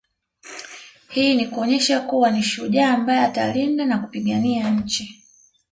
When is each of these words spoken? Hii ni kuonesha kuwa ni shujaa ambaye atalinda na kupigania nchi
Hii 1.09 1.35
ni 1.35 1.47
kuonesha 1.47 1.99
kuwa 2.01 2.31
ni 2.31 2.43
shujaa 2.43 2.93
ambaye 2.93 3.19
atalinda 3.19 3.85
na 3.85 3.97
kupigania 3.97 4.69
nchi 4.69 5.23